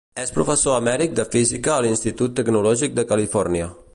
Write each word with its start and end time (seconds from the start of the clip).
És 0.21 0.31
professor 0.37 0.77
emèrit 0.79 1.13
de 1.19 1.25
física 1.35 1.73
a 1.75 1.77
l'Institut 1.87 2.35
Tecnològic 2.41 2.99
de 3.01 3.09
Califòrnia. 3.15 3.71